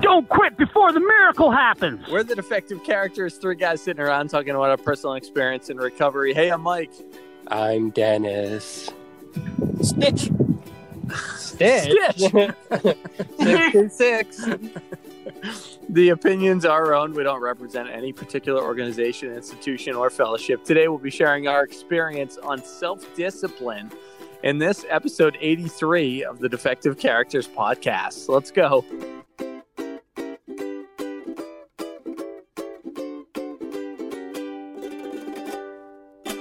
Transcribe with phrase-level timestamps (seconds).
[0.00, 2.06] Don't quit before the miracle happens.
[2.10, 6.34] We're the defective characters, three guys sitting around talking about our personal experience in recovery.
[6.34, 6.92] Hey, I'm Mike.
[7.48, 8.90] I'm Dennis.
[9.80, 10.30] Stitch.
[11.36, 11.92] Stitch.
[12.16, 13.90] Stitch.
[13.90, 14.44] six.
[15.88, 17.12] the opinions are our own.
[17.14, 20.64] We don't represent any particular organization, institution, or fellowship.
[20.64, 23.90] Today, we'll be sharing our experience on self discipline
[24.42, 28.28] in this episode 83 of the Defective Characters podcast.
[28.28, 28.84] Let's go.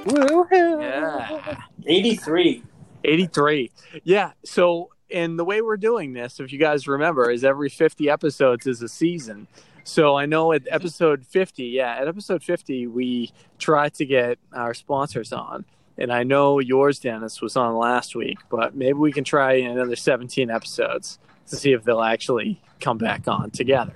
[0.06, 0.82] Woohoo!
[0.82, 1.58] Yeah.
[1.86, 2.64] 83.
[3.04, 3.72] 83.
[4.04, 4.32] Yeah.
[4.44, 8.68] So, and the way we're doing this, if you guys remember, is every 50 episodes
[8.68, 9.48] is a season.
[9.84, 14.74] So I know at episode 50, yeah, at episode 50, we tried to get our
[14.74, 15.64] sponsors on.
[15.98, 19.96] And I know yours, Dennis, was on last week, but maybe we can try another
[19.96, 23.96] 17 episodes to see if they'll actually come back on together.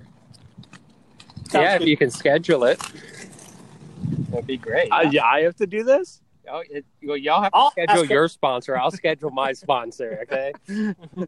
[1.49, 1.83] Sounds yeah, good.
[1.83, 2.80] if you can schedule it,
[4.31, 4.89] that'd be great.
[4.91, 6.22] Uh, yeah, I have to do this.
[6.49, 8.77] Oh, it, well, y'all have to I'll schedule your sponsor.
[8.77, 10.19] I'll schedule my sponsor.
[10.23, 10.53] Okay.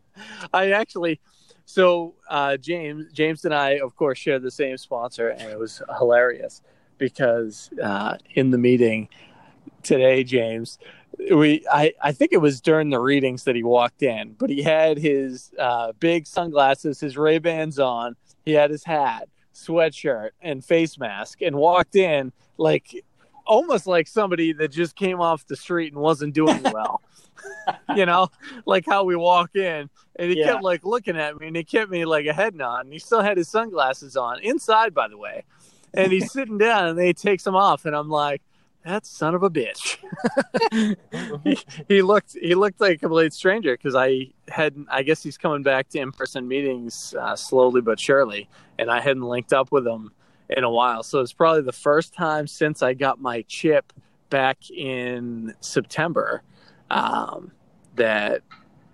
[0.53, 1.19] I actually,
[1.65, 5.81] so uh, James, James and I, of course, share the same sponsor, and it was
[5.97, 6.61] hilarious
[6.97, 9.09] because uh, in the meeting
[9.83, 10.79] today, James,
[11.31, 14.63] we I, I think it was during the readings that he walked in, but he
[14.63, 18.15] had his uh, big sunglasses, his Ray Bans on,
[18.45, 23.03] he had his hat, sweatshirt, and face mask, and walked in like
[23.45, 27.01] almost like somebody that just came off the street and wasn't doing well.
[27.95, 28.29] you know,
[28.65, 30.45] like how we walk in and he yeah.
[30.45, 32.99] kept like looking at me and he kept me like a head nod and he
[32.99, 35.43] still had his sunglasses on inside, by the way.
[35.93, 38.41] And he's sitting down and then he takes them off and I'm like,
[38.85, 39.97] that son of a bitch.
[41.43, 44.87] he, he, looked he looked like a complete stranger because I hadn't.
[44.89, 48.49] I guess he's coming back to in person meetings uh, slowly but surely,
[48.79, 50.11] and I hadn't linked up with him
[50.49, 51.03] in a while.
[51.03, 53.93] So it's probably the first time since I got my chip
[54.29, 56.41] back in September
[56.89, 57.51] um,
[57.95, 58.41] that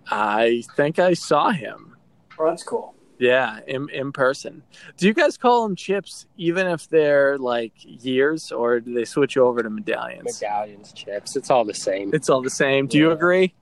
[0.09, 1.95] I think I saw him.
[2.39, 2.93] Oh, that's cool.
[3.19, 4.61] Yeah, in in person.
[4.97, 9.37] Do you guys call them chips even if they're like years, or do they switch
[9.37, 10.41] over to medallions?
[10.41, 11.35] Medallions, chips.
[11.35, 12.11] It's all the same.
[12.13, 12.85] It's all the same.
[12.85, 13.03] Do yeah.
[13.05, 13.53] you agree?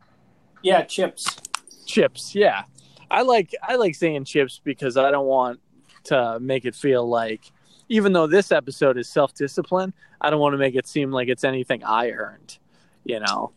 [0.62, 1.38] Yeah, chips.
[1.86, 2.36] Chips.
[2.36, 2.64] Yeah,
[3.10, 5.62] I like I like saying chips because I don't want
[6.06, 7.52] to make it feel like,
[7.88, 11.30] even though this episode is self discipline, I don't want to make it seem like
[11.30, 12.58] it's anything I earned.
[13.06, 13.52] You know,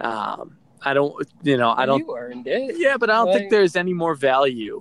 [0.00, 1.26] um, I don't.
[1.42, 2.00] You know, I don't.
[2.00, 2.76] You earned it.
[2.78, 3.38] Yeah, but I don't like...
[3.38, 4.80] think there's any more value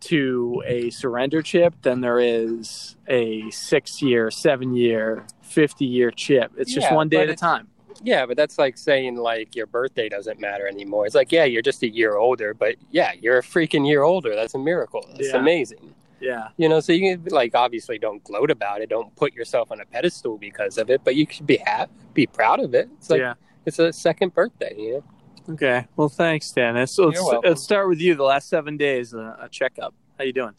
[0.00, 6.52] to a surrender chip than there is a six year, seven year, 50 year chip.
[6.56, 7.68] It's just yeah, one day at a time.
[8.02, 11.06] Yeah, but that's like saying like your birthday doesn't matter anymore.
[11.06, 14.34] It's like, yeah, you're just a year older, but yeah, you're a freaking year older.
[14.34, 15.04] That's a miracle.
[15.12, 15.36] That's yeah.
[15.36, 15.94] amazing.
[16.20, 16.48] Yeah.
[16.56, 19.80] You know, so you can like obviously don't gloat about it, don't put yourself on
[19.80, 22.88] a pedestal because of it, but you should be happy, be proud of it.
[22.98, 23.34] It's like yeah.
[23.66, 25.04] it's a second birthday, you know.
[25.48, 25.86] Okay.
[25.96, 26.92] Well, thanks, Dennis.
[26.92, 28.14] So let's, let's start with you.
[28.14, 29.94] The last seven days, uh, a checkup.
[30.18, 30.54] How you doing?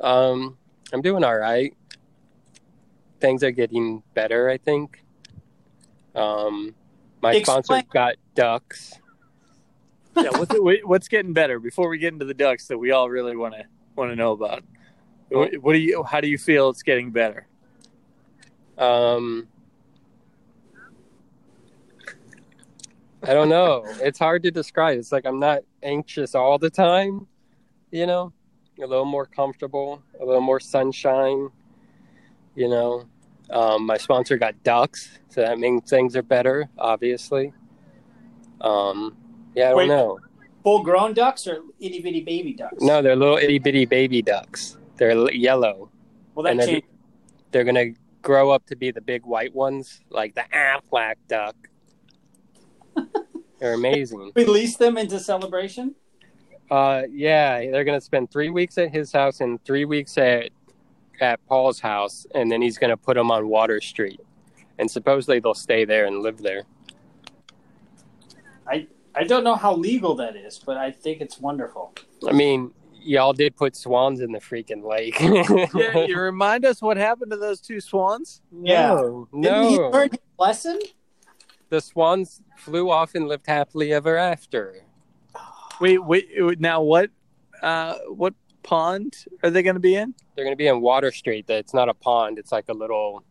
[0.00, 0.58] Um,
[0.92, 1.74] I'm doing all right.
[3.20, 5.02] Things are getting better, I think.
[6.14, 6.74] Um,
[7.22, 7.64] my Explain.
[7.64, 8.94] sponsor got ducks.
[10.16, 13.36] yeah, what's, what's getting better before we get into the ducks that we all really
[13.36, 13.64] want to
[13.96, 14.62] want to know about?
[15.30, 16.02] What, what do you?
[16.02, 17.46] How do you feel it's getting better?
[18.76, 19.48] Um,
[23.22, 23.84] I don't know.
[24.00, 24.98] It's hard to describe.
[24.98, 27.26] It's like I'm not anxious all the time,
[27.90, 28.32] you know,
[28.82, 31.48] a little more comfortable, a little more sunshine,
[32.54, 33.04] you know.
[33.50, 37.52] Um, my sponsor got ducks, so that means things are better, obviously.
[38.60, 39.16] Um,
[39.54, 40.18] yeah, I don't know.
[40.62, 42.82] Full grown ducks or itty bitty baby ducks?
[42.82, 44.76] No, they're little itty bitty baby ducks.
[44.96, 45.90] They're yellow.
[46.34, 46.80] Well, that they're,
[47.50, 51.56] they're going to grow up to be the big white ones, like the Aflac duck.
[53.58, 54.32] They're amazing.
[54.36, 55.94] Release them into celebration?
[56.70, 60.50] Uh, yeah, they're gonna spend three weeks at his house and three weeks at
[61.20, 64.20] at Paul's house, and then he's gonna put them on Water Street,
[64.78, 66.64] and supposedly they'll stay there and live there.
[68.66, 71.94] I I don't know how legal that is, but I think it's wonderful.
[72.28, 72.70] I mean,
[73.00, 75.18] y'all did put swans in the freaking lake.
[75.74, 78.42] yeah, you remind us what happened to those two swans?
[78.62, 78.88] Yeah.
[78.88, 80.80] No, Didn't he learn his lesson?
[81.68, 84.82] The swans flew off and lived happily ever after.
[85.80, 86.28] Wait, wait.
[86.58, 87.10] Now what?
[87.62, 90.14] Uh, what pond are they going to be in?
[90.34, 91.46] They're going to be in Water Street.
[91.46, 92.38] That it's not a pond.
[92.38, 93.24] It's like a little.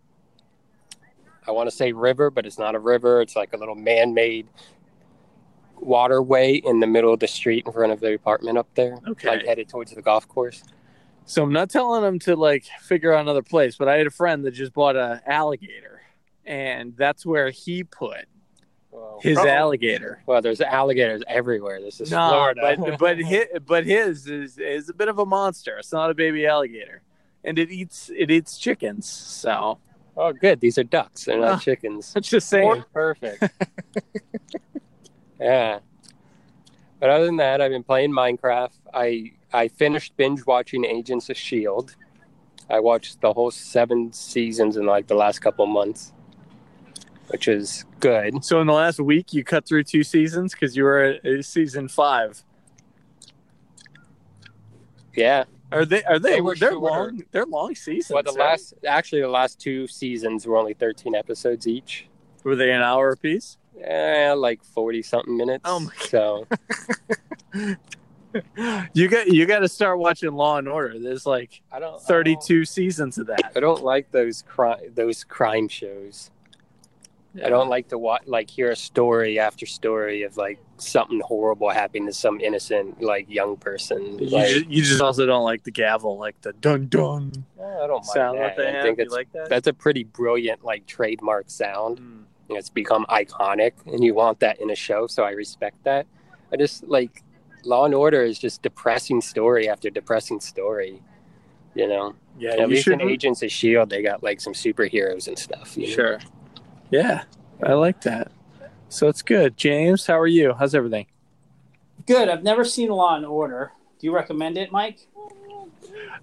[1.48, 3.22] I want to say river, but it's not a river.
[3.22, 4.48] It's like a little man-made
[5.80, 8.98] waterway in the middle of the street in front of the apartment up there.
[9.07, 9.30] Okay.
[9.30, 10.63] Like headed towards the golf course.
[11.25, 14.12] So I'm not telling them to like figure out another place, but I had a
[14.12, 15.96] friend that just bought a alligator,
[16.47, 18.25] and that's where he put
[18.91, 19.47] Well, his Uh-oh.
[19.47, 20.23] alligator.
[20.25, 21.79] Well, there's alligators everywhere.
[21.81, 22.75] This is No, Florida.
[22.79, 25.77] but but his, but his is is a bit of a monster.
[25.77, 27.01] It's not a baby alligator,
[27.44, 29.07] and it eats it eats chickens.
[29.07, 29.77] So
[30.15, 30.59] oh, good.
[30.61, 31.25] These are ducks.
[31.25, 31.59] They're not Ah.
[31.59, 32.13] chickens.
[32.15, 32.83] I'm just saying.
[32.93, 33.43] Perfect.
[35.39, 35.79] yeah.
[37.00, 38.71] But other than that, I've been playing Minecraft.
[38.93, 41.95] I I finished binge watching Agents of Shield.
[42.69, 46.11] I watched the whole seven seasons in like the last couple months,
[47.27, 48.44] which is good.
[48.44, 51.41] So in the last week, you cut through two seasons because you were at uh,
[51.41, 52.44] season five.
[55.15, 55.45] Yeah.
[55.71, 56.03] Are they?
[56.03, 56.35] Are they?
[56.35, 56.95] They were they're shorter.
[56.95, 57.24] long.
[57.31, 58.13] They're long seasons.
[58.13, 58.51] Well, the right?
[58.51, 62.07] last actually the last two seasons were only thirteen episodes each.
[62.44, 63.57] were they an hour apiece?
[63.77, 65.63] Yeah, like forty something minutes.
[65.65, 66.47] Oh my So
[68.94, 71.00] You got you got to start watching Law and Order.
[71.00, 73.51] There's like I don't 32 seasons of that.
[73.56, 76.31] I don't like those crime those crime shows.
[77.44, 81.69] I don't like to watch like hear a story after story of like something horrible
[81.69, 84.19] happening to some innocent like young person.
[84.19, 87.86] You, Like, ju- you just also don't like the gavel, like the dun dun I
[87.88, 88.57] don't mind sound that.
[88.57, 89.50] that I think You it's like that?
[89.50, 92.00] that's a pretty brilliant like trademark sound.
[92.00, 92.24] Mm.
[92.50, 96.06] It's become iconic, and you want that in a show, so I respect that.
[96.51, 97.24] I just like
[97.66, 101.01] Law and Order is just depressing story after depressing story.
[101.75, 103.01] You know, Yeah, at you least should.
[103.01, 105.75] in Agents of Shield, they got like some superheroes and stuff.
[105.78, 106.18] you know?
[106.92, 107.00] Sure.
[107.01, 107.24] Yeah,
[107.63, 108.31] I like that.
[108.89, 109.57] So it's good.
[109.57, 110.54] James, how are you?
[110.57, 111.07] How's everything?
[112.06, 112.30] Good.
[112.30, 113.72] I've never seen Law and Order.
[114.00, 115.00] Do you recommend it, Mike?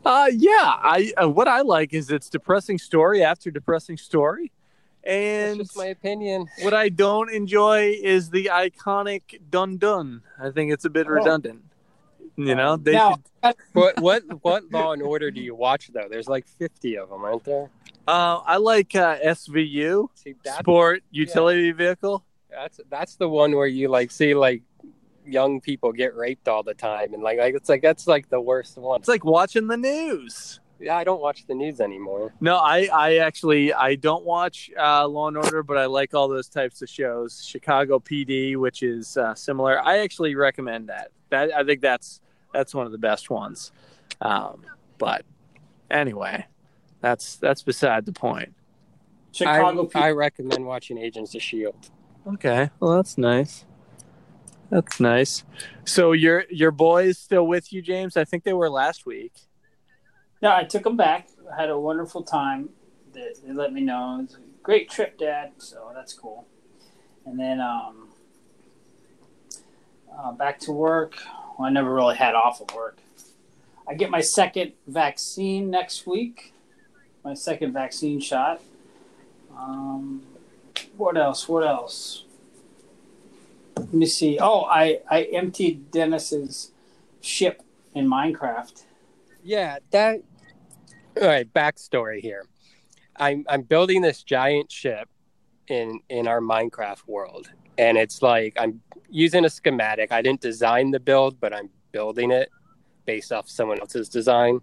[0.04, 0.50] Uh yeah,
[0.82, 4.52] I uh, what I like is it's depressing story after depressing story.
[5.02, 6.46] That's And just my opinion.
[6.62, 10.22] what I don't enjoy is the iconic dun dun.
[10.38, 11.10] I think it's a bit Oh.
[11.10, 11.62] redundant.
[12.36, 13.16] You know, they now,
[13.72, 16.06] what what what Law and Order do you watch though?
[16.10, 17.70] There's like 50 of them, aren't there?
[18.06, 22.24] Uh, I like uh, SVU, See, sport utility vehicle.
[22.50, 24.62] that's that's the one where you like see like
[25.26, 28.40] young people get raped all the time, and like like it's like that's like the
[28.40, 29.00] worst one.
[29.00, 30.60] It's like watching the news.
[30.80, 32.34] Yeah, I don't watch the news anymore.
[32.40, 36.28] No, I, I actually I don't watch uh, Law and Order, but I like all
[36.28, 37.42] those types of shows.
[37.46, 39.80] Chicago PD, which is uh, similar.
[39.80, 41.10] I actually recommend that.
[41.30, 42.20] That I think that's
[42.52, 43.72] that's one of the best ones.
[44.20, 44.62] Um,
[44.98, 45.24] but
[45.90, 46.44] anyway,
[47.04, 48.54] that's that's beside the point.
[49.30, 49.90] Chicago.
[49.94, 51.90] I, I recommend watching Agents of Shield.
[52.26, 53.66] Okay, well that's nice.
[54.70, 55.44] That's nice.
[55.84, 58.16] So your your boy is still with you, James?
[58.16, 59.32] I think they were last week.
[60.40, 61.28] Yeah, I took them back.
[61.52, 62.70] I had a wonderful time.
[63.12, 65.52] They, they let me know it was a great trip, Dad.
[65.58, 66.46] So that's cool.
[67.26, 68.08] And then um,
[70.16, 71.16] uh, back to work.
[71.58, 72.96] Well, I never really had off of work.
[73.86, 76.53] I get my second vaccine next week.
[77.24, 78.60] My second vaccine shot.
[79.56, 80.22] Um,
[80.96, 81.48] what else?
[81.48, 82.24] What else?
[83.76, 84.38] Let me see.
[84.40, 86.72] Oh, I I emptied Dennis's
[87.20, 87.62] ship
[87.94, 88.84] in Minecraft.
[89.42, 90.20] Yeah, that.
[91.20, 92.44] All right, backstory here.
[93.16, 95.08] I'm I'm building this giant ship
[95.68, 100.12] in in our Minecraft world, and it's like I'm using a schematic.
[100.12, 102.50] I didn't design the build, but I'm building it
[103.06, 104.60] based off someone else's design.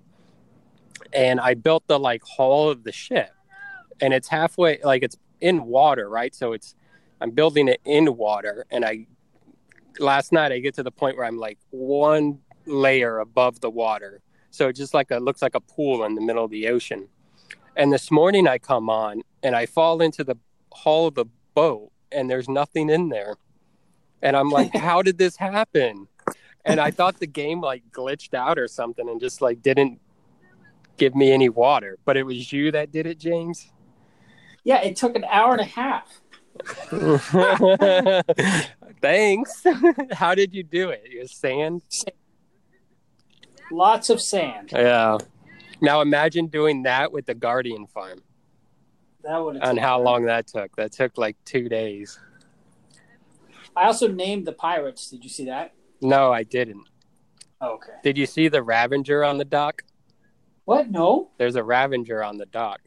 [1.14, 3.32] And I built the like hull of the ship,
[4.00, 6.34] and it's halfway like it's in water, right?
[6.34, 6.76] So it's
[7.20, 9.08] I'm building it in water, and I
[10.00, 14.22] last night I get to the point where I'm like one layer above the water
[14.52, 17.08] so it just like a looks like a pool in the middle of the ocean.
[17.76, 20.36] And this morning I come on and I fall into the
[20.74, 23.38] hull of the boat and there's nothing in there.
[24.22, 26.08] And I'm like, how did this happen?
[26.66, 30.00] And I thought the game like glitched out or something and just like didn't
[30.98, 31.98] give me any water.
[32.06, 33.72] But it was you that did it, James.
[34.64, 36.22] Yeah, it took an hour and a half.
[39.02, 39.66] Thanks.
[40.12, 41.08] how did you do it?
[41.10, 41.82] You sand?
[43.72, 44.70] Lots of sand.
[44.72, 45.18] Yeah.
[45.82, 48.22] Now imagine doing that with the Guardian farm.
[49.24, 49.58] That would.
[49.58, 50.76] And how long that took?
[50.76, 52.20] That took like two days.
[53.76, 55.10] I also named the pirates.
[55.10, 55.74] Did you see that?
[56.02, 56.88] No, I didn't.
[57.62, 57.94] Oh, okay.
[58.04, 59.84] Did you see the Ravenger on the dock?
[60.66, 60.90] What?
[60.90, 61.30] No.
[61.38, 62.82] There's a Ravenger on the dock.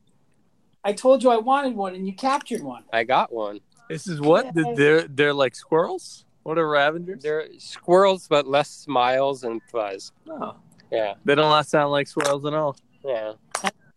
[0.84, 2.84] I told you I wanted one, and you captured one.
[2.92, 3.60] I got one.
[3.88, 4.66] This is what Yes.
[4.76, 6.24] they're they're like squirrels.
[6.42, 7.22] What are Ravengers?
[7.22, 10.12] They're squirrels, but less smiles and fuzz.
[10.28, 10.56] Oh,
[10.90, 12.76] Yeah, they don't not sound like squirrels at all.
[13.04, 13.32] yeah.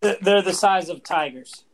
[0.01, 1.65] They're the size of tigers.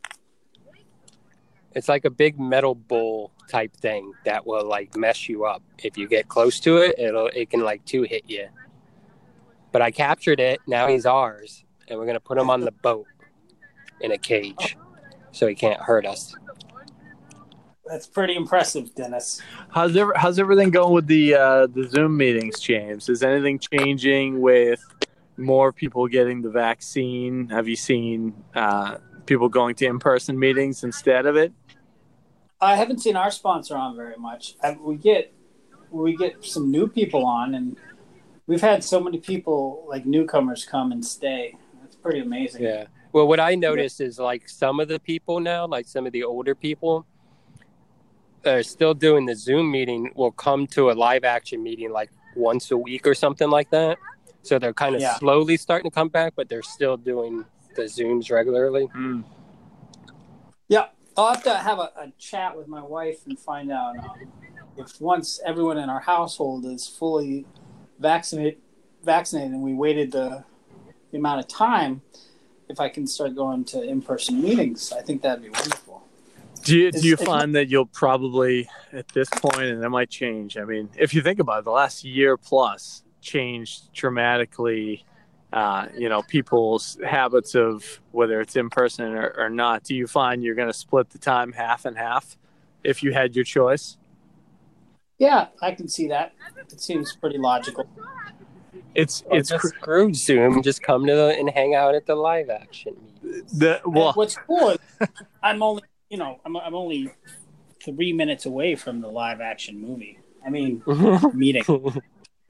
[1.75, 5.61] It's like a big metal bull type thing that will like mess you up.
[5.83, 8.47] If you get close to it, it'll it can like two hit you.
[9.71, 10.59] But I captured it.
[10.67, 13.07] Now he's ours, and we're gonna put him on the boat
[14.01, 14.77] in a cage,
[15.31, 16.35] so he can't hurt us.
[17.85, 19.41] That's pretty impressive, Dennis.
[19.69, 23.09] How's ever, how's everything going with the uh, the Zoom meetings, James?
[23.09, 24.81] Is anything changing with
[25.37, 27.49] more people getting the vaccine?
[27.49, 31.51] Have you seen uh, people going to in person meetings instead of it?
[32.61, 34.55] I haven't seen our sponsor on very much.
[34.79, 35.33] We get
[35.91, 37.75] we get some new people on, and
[38.47, 41.57] we've had so many people like newcomers come and stay.
[42.03, 42.63] Pretty amazing.
[42.63, 42.85] Yeah.
[43.13, 46.23] Well, what I noticed is like some of the people now, like some of the
[46.23, 47.05] older people,
[48.45, 50.11] are still doing the Zoom meeting.
[50.15, 53.97] Will come to a live action meeting like once a week or something like that.
[54.41, 55.17] So they're kind of Yeah.
[55.17, 57.45] slowly starting to come back, but they're still doing
[57.75, 58.89] the Zooms regularly.
[60.67, 64.11] Yeah, I'll have to have a, a chat with my wife and find out um,
[64.75, 67.45] if once everyone in our household is fully
[67.99, 68.57] vaccinated,
[69.03, 70.43] vaccinated, and we waited the,
[71.13, 72.01] the amount of time,
[72.67, 74.91] if I can start going to in person meetings.
[74.91, 76.03] I think that'd be wonderful.
[76.63, 80.57] Do you, do you find that you'll probably at this point, and that might change?
[80.57, 85.05] I mean, if you think about it, the last year plus changed dramatically.
[85.51, 89.83] Uh, you know, people's habits of whether it's in person or, or not.
[89.83, 92.39] Do you find you're going to split the time half and half
[92.83, 93.97] if you had your choice?
[95.19, 96.33] Yeah, I can see that.
[96.57, 97.87] It seems pretty logical.
[98.95, 100.61] It's Or it's just cr- screw Zoom.
[100.61, 102.95] Just come to the and hang out at the live action.
[103.23, 103.43] meeting.
[103.53, 104.13] the And well.
[104.13, 104.77] what's cool is
[105.43, 107.11] I'm only, you know, I'm, I'm only
[107.83, 110.19] three minutes away from the live action movie.
[110.45, 110.83] I mean,
[111.33, 111.63] meeting.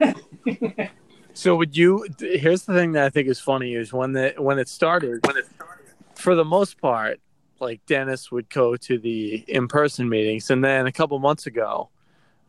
[1.36, 2.06] So would you?
[2.20, 5.26] Here's the thing that I think is funny is when the when it started.
[5.26, 7.18] When it started, for the most part,
[7.58, 11.90] like Dennis would go to the in person meetings, and then a couple months ago,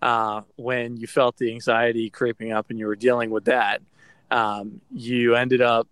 [0.02, 3.82] uh, when you felt the anxiety creeping up and you were dealing with that,
[4.32, 5.88] um, you ended up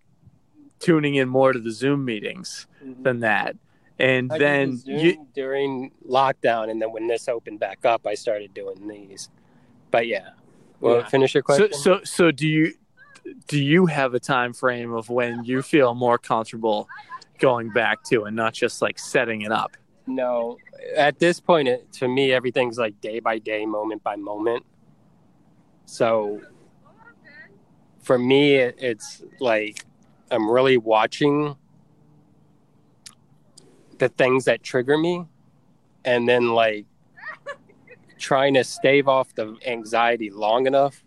[0.80, 2.66] tuning in more to the Zoom meetings
[3.02, 3.56] than that,
[3.98, 5.26] and I then the you.
[5.34, 9.28] during lockdown, and then when this opened back up, I started doing these.
[9.90, 10.30] But yeah,
[10.80, 11.06] well, Yeah.
[11.06, 11.78] finish your So question.
[11.78, 12.74] so so do you
[13.46, 16.88] do you have a time frame of when you feel more comfortable
[17.38, 19.76] going back to and not just like setting it up?
[20.06, 20.58] No,
[20.96, 24.64] at this point, it, to me, everything's like day by day, moment by moment.
[25.86, 26.40] So
[28.02, 29.84] for me, it, it's like
[30.30, 31.56] I'm really watching
[33.98, 35.24] the things that trigger me
[36.04, 36.86] and then like
[38.18, 41.02] trying to stave off the anxiety long enough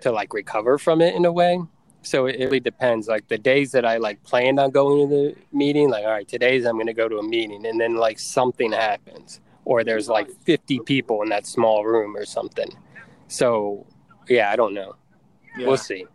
[0.00, 1.60] to like recover from it in a way
[2.04, 3.08] so it really depends.
[3.08, 6.28] Like the days that i like planned on going to the meeting like all right
[6.28, 10.08] today's i'm going to go to a meeting and then like something happens or there's
[10.08, 12.68] like 50 people in that small room or something.
[13.28, 13.86] So
[14.28, 14.96] yeah i don't know.
[15.58, 16.06] We'll see.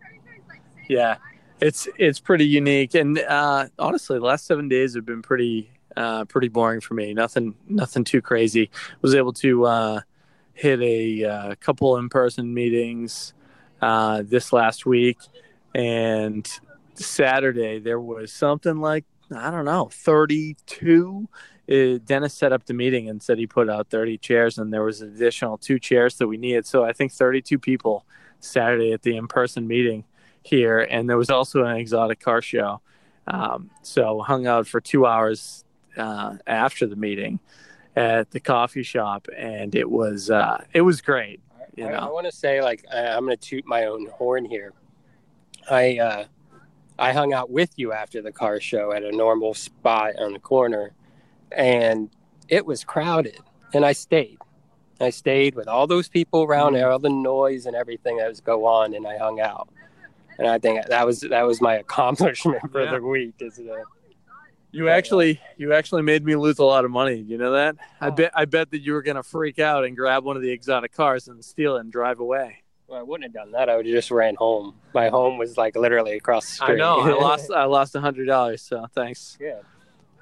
[0.88, 1.16] Yeah,
[1.60, 6.24] it's it's pretty unique, and uh, honestly, the last seven days have been pretty uh,
[6.24, 7.14] pretty boring for me.
[7.14, 8.70] Nothing nothing too crazy.
[9.02, 10.00] Was able to uh,
[10.52, 13.34] hit a uh, couple in person meetings
[13.80, 15.18] uh, this last week,
[15.74, 16.60] and
[16.94, 21.28] Saturday there was something like I don't know thirty two.
[21.70, 24.82] Uh, Dennis set up the meeting and said he put out 30 chairs, and there
[24.82, 26.66] was an additional two chairs that we needed.
[26.66, 28.04] So I think 32 people
[28.40, 30.02] Saturday at the in-person meeting
[30.42, 32.80] here, and there was also an exotic car show.
[33.28, 35.64] Um, so hung out for two hours
[35.96, 37.38] uh, after the meeting
[37.94, 41.40] at the coffee shop, and it was uh, it was great.
[41.76, 44.44] You I, I want to say like I, I'm going to toot my own horn
[44.44, 44.72] here.
[45.70, 46.24] I uh,
[46.98, 50.38] I hung out with you after the car show at a normal spot on the
[50.38, 50.92] corner,
[51.52, 52.10] and
[52.48, 53.38] it was crowded,
[53.72, 54.38] and I stayed.
[55.00, 58.40] I stayed with all those people around there, all the noise and everything that was
[58.40, 59.70] go on, and I hung out.
[60.38, 62.92] And I think that was that was my accomplishment for Yeah.
[62.98, 63.34] the week.
[63.40, 63.84] Is that
[64.72, 67.16] you actually you actually made me lose a lot of money.
[67.16, 67.76] You know that?
[68.00, 70.50] I bet I bet that you were gonna freak out and grab one of the
[70.50, 72.62] exotic cars and steal it and drive away.
[72.90, 73.68] Well, I wouldn't have done that.
[73.70, 74.74] I would have just ran home.
[74.94, 76.74] My home was like literally across the street.
[76.74, 77.00] I know.
[77.00, 78.62] I lost I lost a hundred dollars.
[78.62, 79.38] So thanks.
[79.40, 79.60] Yeah.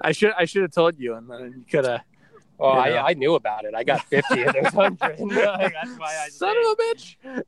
[0.00, 2.02] I should I should have told you, and then you could have.
[2.60, 2.96] Oh, You know.
[2.96, 3.74] I, I knew about it.
[3.74, 4.98] I got 50 of those 100.
[5.30, 7.42] That's why I Son of a bitch.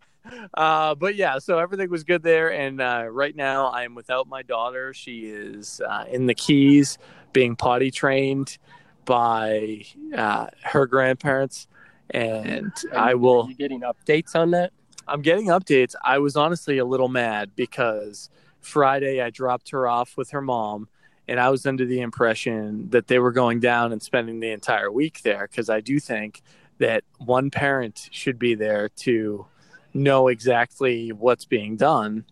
[0.54, 2.52] uh, but yeah, so everything was good there.
[2.52, 4.94] And uh, right now, I am without my daughter.
[4.94, 6.96] She is uh, in the Keys,
[7.32, 8.56] being potty trained
[9.04, 9.84] by
[10.16, 11.66] uh, her grandparents.
[12.10, 13.48] And I will.
[13.48, 14.72] You getting updates on that?
[15.06, 15.94] I'm getting updates.
[16.04, 18.30] I was honestly a little mad because
[18.60, 20.88] Friday I dropped her off with her mom,
[21.26, 24.90] and I was under the impression that they were going down and spending the entire
[24.90, 26.42] week there because I do think
[26.78, 29.46] that one parent should be there to
[29.92, 32.24] know exactly what's being done,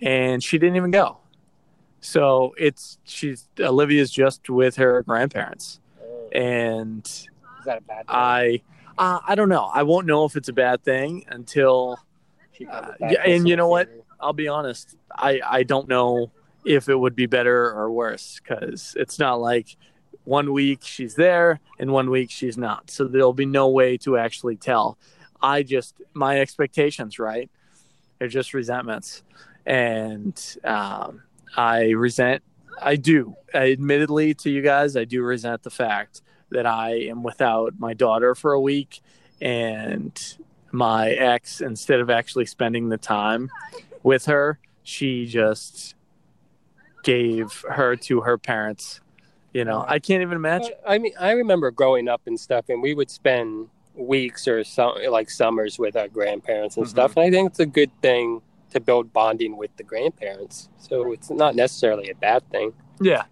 [0.00, 1.18] and she didn't even go.
[2.00, 5.80] So it's she's Olivia's just with her grandparents,
[6.32, 7.28] and Is
[7.64, 8.06] that a bad thing?
[8.08, 8.62] I
[8.98, 9.64] uh, I don't know.
[9.72, 11.98] I won't know if it's a bad thing until
[12.70, 13.88] uh, yeah, and you know what?
[14.20, 14.96] I'll be honest.
[15.10, 16.30] I I don't know
[16.64, 19.76] if it would be better or worse because it's not like
[20.24, 22.90] one week she's there and one week she's not.
[22.90, 24.98] So there'll be no way to actually tell.
[25.40, 27.50] I just my expectations, right?
[28.18, 29.22] They're just resentments,
[29.64, 31.22] and um,
[31.56, 32.42] I resent.
[32.80, 36.20] I do, I, admittedly, to you guys, I do resent the fact
[36.50, 39.00] that I am without my daughter for a week,
[39.40, 40.12] and
[40.72, 43.50] my ex, instead of actually spending the time
[44.02, 45.94] with her, she just
[47.02, 49.00] gave her to her parents.
[49.52, 50.72] You know, I can't even imagine.
[50.86, 54.92] I mean, I remember growing up and stuff, and we would spend weeks or some
[55.08, 56.90] like summers with our grandparents and Mhm.
[56.90, 57.16] stuff.
[57.16, 60.68] And I think it's a good thing to build bonding with the grandparents.
[60.78, 62.74] So it's not necessarily a bad thing.
[63.00, 63.24] Yeah.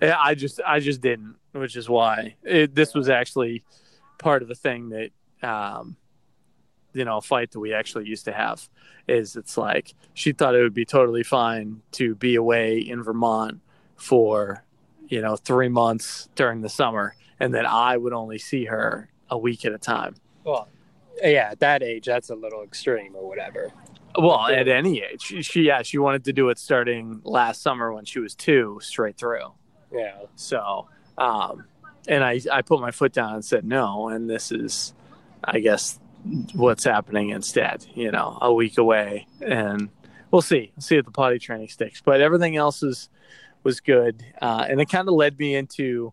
[0.00, 3.64] Yeah, I just I just didn't, which is why it, this was actually
[4.18, 5.10] part of the thing that
[5.46, 5.96] um
[6.92, 8.68] you know, a fight that we actually used to have
[9.08, 13.60] is it's like she thought it would be totally fine to be away in Vermont
[13.96, 14.64] for,
[15.08, 19.38] you know, 3 months during the summer and that I would only see her a
[19.38, 20.14] week at a time.
[20.44, 20.68] Well,
[21.22, 23.72] yeah, at that age, that's a little extreme or whatever.
[24.18, 25.22] Well, at any age.
[25.22, 28.80] She, she yeah, she wanted to do it starting last summer when she was 2
[28.82, 29.52] straight through.
[29.92, 30.22] Yeah.
[30.36, 31.64] So, um,
[32.08, 34.08] and I, I put my foot down and said no.
[34.08, 34.94] And this is,
[35.44, 35.98] I guess,
[36.54, 39.26] what's happening instead, you know, a week away.
[39.40, 39.88] And
[40.30, 42.02] we'll see, see if the potty training sticks.
[42.04, 43.08] But everything else is,
[43.62, 44.24] was good.
[44.40, 46.12] Uh, and it kind of led me into,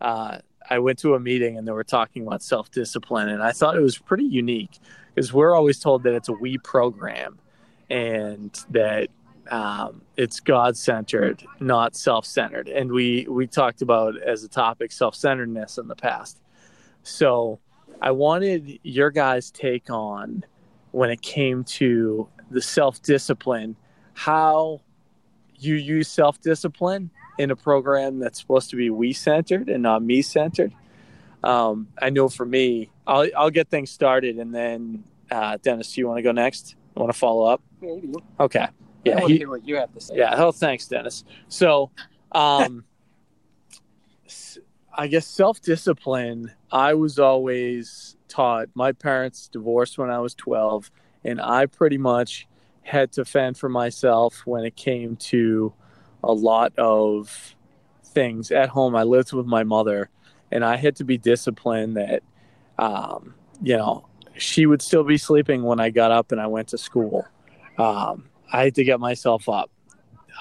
[0.00, 3.28] uh, I went to a meeting and they were talking about self discipline.
[3.28, 4.78] And I thought it was pretty unique
[5.14, 7.38] because we're always told that it's a we program
[7.88, 9.08] and that
[9.50, 12.68] um, it's God centered, not self centered.
[12.68, 16.40] And we we talked about as a topic self centeredness in the past.
[17.02, 17.60] So
[18.00, 20.44] I wanted your guys' take on
[20.92, 23.76] when it came to the self discipline,
[24.14, 24.80] how
[25.58, 30.02] you use self discipline in a program that's supposed to be we centered and not
[30.02, 30.72] me centered.
[31.44, 36.00] Um, I know for me, I'll I'll get things started, and then uh, Dennis, do
[36.00, 36.76] you want to go next?
[36.96, 37.62] I want to follow up.
[37.80, 38.12] Maybe.
[38.40, 38.60] Okay.
[38.60, 38.68] I
[39.04, 39.20] Yeah.
[39.26, 40.16] he- hear what you have to say.
[40.16, 40.34] yeah.
[40.36, 41.24] Oh, thanks, Dennis.
[41.48, 41.90] So,
[42.32, 42.84] um,
[44.98, 46.52] I guess self discipline.
[46.76, 48.68] I was always taught.
[48.74, 50.90] My parents divorced when I was twelve,
[51.24, 52.46] and I pretty much
[52.82, 55.72] had to fend for myself when it came to
[56.22, 57.54] a lot of
[58.04, 58.94] things at home.
[58.94, 60.10] I lived with my mother,
[60.52, 62.22] and I had to be disciplined that,
[62.78, 66.68] um, you know, she would still be sleeping when I got up and I went
[66.68, 67.26] to school.
[67.78, 69.70] Um, I had to get myself up.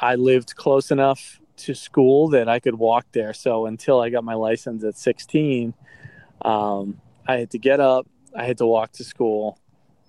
[0.02, 3.34] I lived close enough to school that I could walk there.
[3.34, 5.74] So until I got my license at 16,
[6.42, 9.60] um, I had to get up, I had to walk to school,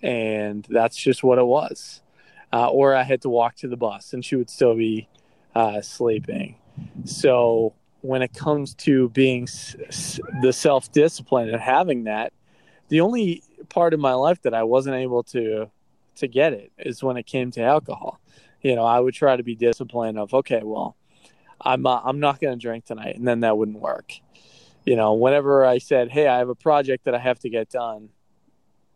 [0.03, 2.03] and that's just what it was.
[2.53, 5.09] Uh, or I had to walk to the bus, and she would still be
[5.55, 6.57] uh, sleeping.
[7.05, 12.33] So when it comes to being s- s- the self discipline and having that,
[12.89, 15.71] the only part of my life that I wasn't able to
[16.17, 18.21] to get it is when it came to alcohol.
[18.62, 20.97] You know, I would try to be disciplined of okay, well,
[21.61, 24.12] I'm uh, I'm not going to drink tonight, and then that wouldn't work.
[24.87, 27.68] You know, whenever I said, "Hey, I have a project that I have to get
[27.68, 28.11] done,"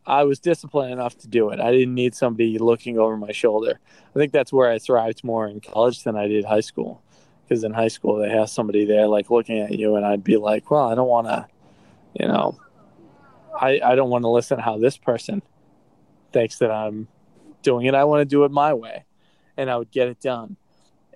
[0.07, 1.59] I was disciplined enough to do it.
[1.59, 3.81] I didn't need somebody looking over my shoulder.
[4.09, 7.03] I think that's where I thrived more in college than I did high school.
[7.43, 10.37] Because in high school, they have somebody there like looking at you, and I'd be
[10.37, 11.49] like, "Well, I don't want to,"
[12.15, 12.57] you know,
[13.61, 15.43] I I don't want to listen how this person
[16.33, 17.09] thinks that I'm
[17.63, 17.95] doing it.
[17.97, 19.05] I want to do it my way,
[19.57, 20.57] and I would get it done.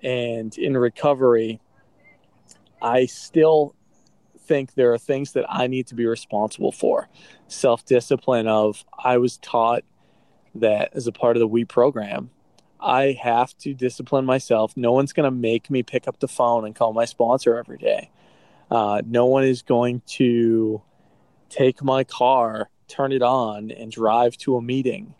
[0.03, 1.61] And in recovery,
[2.81, 3.73] I still
[4.45, 7.09] think there are things that I need to be responsible for.
[7.47, 9.83] Self discipline of I was taught
[10.55, 12.29] that as a part of the We program,
[12.79, 14.75] I have to discipline myself.
[14.75, 17.77] No one's going to make me pick up the phone and call my sponsor every
[17.77, 18.11] day.
[18.69, 20.81] Uh, no one is going to
[21.49, 25.13] take my car, turn it on, and drive to a meeting.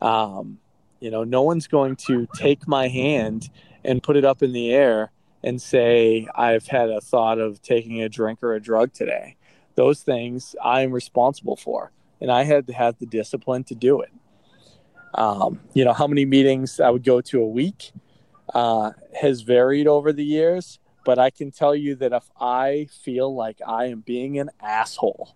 [0.00, 0.58] Um,
[1.00, 3.50] you know, no one's going to take my hand
[3.84, 5.10] and put it up in the air
[5.44, 9.36] and say, I've had a thought of taking a drink or a drug today.
[9.74, 11.92] Those things I am responsible for.
[12.20, 14.12] And I had to have the discipline to do it.
[15.14, 17.92] Um, you know, how many meetings I would go to a week
[18.54, 20.78] uh, has varied over the years.
[21.04, 25.34] But I can tell you that if I feel like I am being an asshole,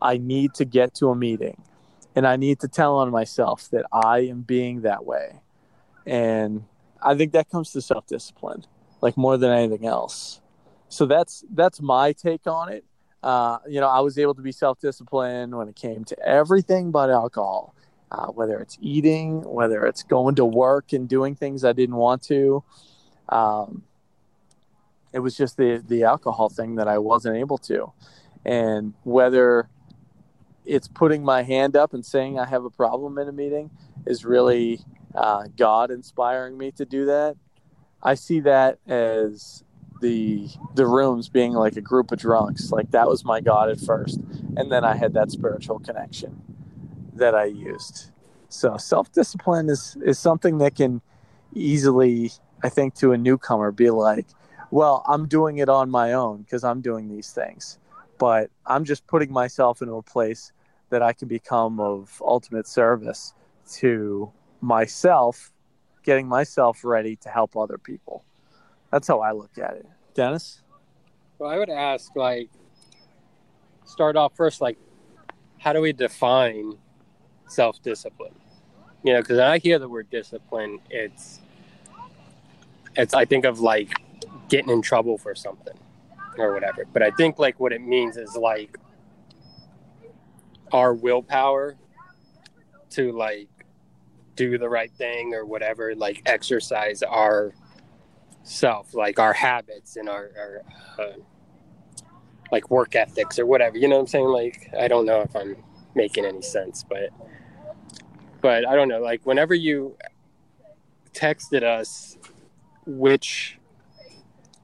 [0.00, 1.60] I need to get to a meeting
[2.14, 5.40] and I need to tell on myself that I am being that way.
[6.06, 6.64] And
[7.02, 8.64] I think that comes to self discipline,
[9.00, 10.40] like more than anything else.
[10.88, 12.84] So that's that's my take on it.
[13.22, 16.90] Uh, you know, I was able to be self disciplined when it came to everything
[16.90, 17.74] but alcohol,
[18.10, 22.22] uh, whether it's eating, whether it's going to work and doing things I didn't want
[22.24, 22.62] to.
[23.28, 23.82] Um,
[25.12, 27.92] it was just the the alcohol thing that I wasn't able to,
[28.44, 29.68] and whether
[30.64, 33.70] it's putting my hand up and saying I have a problem in a meeting
[34.06, 34.80] is really
[35.14, 37.36] uh, God inspiring me to do that.
[38.02, 39.64] I see that as
[40.00, 42.70] the the rooms being like a group of drunks.
[42.70, 44.18] Like that was my God at first,
[44.56, 46.40] and then I had that spiritual connection
[47.14, 48.10] that I used.
[48.48, 51.02] So self discipline is is something that can
[51.54, 52.32] easily,
[52.62, 54.26] I think, to a newcomer, be like,
[54.70, 57.78] well, I'm doing it on my own because I'm doing these things,
[58.18, 60.52] but I'm just putting myself into a place
[60.90, 63.34] that I can become of ultimate service
[63.72, 64.30] to
[64.60, 65.52] myself,
[66.08, 68.24] getting myself ready to help other people.
[68.90, 69.86] That's how I look at it.
[70.14, 70.62] Dennis?
[71.38, 72.48] Well, I would ask, like,
[73.84, 74.78] start off first, like,
[75.58, 76.78] how do we define
[77.46, 78.32] self discipline?
[79.02, 81.40] You know, because I hear the word discipline, it's,
[82.96, 83.92] it's, I think of like
[84.48, 85.76] getting in trouble for something
[86.38, 86.86] or whatever.
[86.90, 88.78] But I think like what it means is like
[90.72, 91.76] our willpower
[92.92, 93.57] to like
[94.38, 97.52] do the right thing or whatever, like exercise our
[98.44, 100.62] self, like our habits and our, our
[101.04, 101.12] uh,
[102.52, 103.76] like work ethics or whatever.
[103.76, 104.26] You know what I'm saying?
[104.26, 105.56] Like I don't know if I'm
[105.96, 107.10] making any sense, but
[108.40, 109.00] but I don't know.
[109.00, 109.96] Like whenever you
[111.12, 112.16] texted us
[112.86, 113.58] which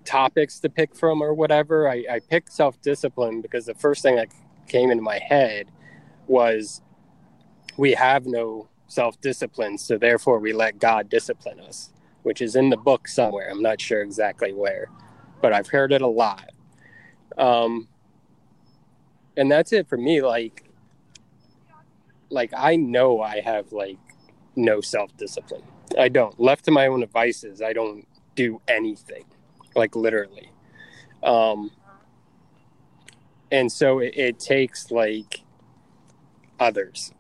[0.04, 4.14] topics to pick from or whatever, I, I picked self discipline because the first thing
[4.16, 4.28] that
[4.68, 5.66] came into my head
[6.28, 6.80] was
[7.76, 11.90] we have no self discipline, so therefore we let God discipline us,
[12.22, 13.50] which is in the book somewhere.
[13.50, 14.88] I'm not sure exactly where,
[15.42, 16.50] but I've heard it a lot.
[17.36, 17.88] Um,
[19.36, 20.22] and that's it for me.
[20.22, 20.64] Like,
[22.30, 23.98] like I know I have like
[24.54, 25.64] no self discipline.
[25.98, 26.38] I don't.
[26.40, 29.24] Left to my own devices, I don't do anything,
[29.74, 30.50] like literally.
[31.22, 31.72] Um,
[33.50, 35.40] and so it, it takes like
[36.60, 37.12] others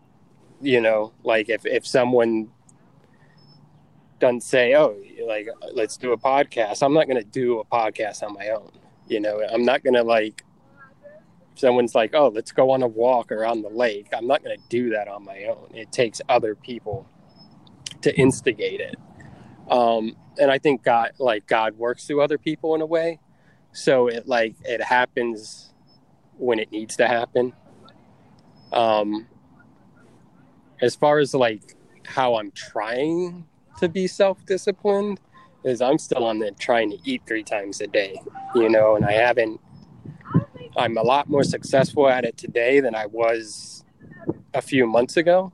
[0.64, 2.48] you know like if if someone
[4.18, 4.96] doesn't say oh
[5.26, 8.70] like let's do a podcast i'm not going to do a podcast on my own
[9.06, 9.42] you know?
[9.52, 10.44] I'm not going to like
[11.56, 14.56] someone's like oh let's go on a walk or on the lake i'm not going
[14.56, 15.70] to do that on my own.
[15.72, 17.06] It takes other people
[18.00, 18.96] to instigate it.
[19.70, 23.20] Um and i think god like god works through other people in a way.
[23.72, 25.72] So it like it happens
[26.38, 27.52] when it needs to happen.
[28.72, 29.28] Um,
[30.80, 33.46] as far as like how I'm trying
[33.78, 35.20] to be self disciplined,
[35.64, 38.20] is I'm still on the trying to eat three times a day,
[38.54, 39.60] you know, and I haven't.
[40.76, 43.84] I'm a lot more successful at it today than I was
[44.54, 45.52] a few months ago,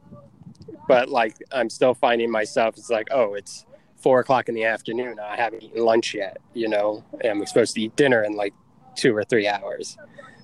[0.88, 2.78] but like I'm still finding myself.
[2.78, 5.18] It's like, oh, it's four o'clock in the afternoon.
[5.20, 8.54] I haven't eaten lunch yet, you know, and I'm supposed to eat dinner in like
[8.96, 9.96] two or three hours.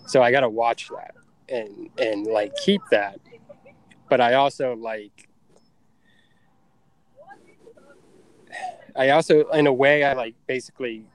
[0.07, 1.15] So I got to watch that
[1.49, 3.19] and and like keep that
[4.09, 5.29] but i also like
[8.95, 11.07] i also in a way i like basically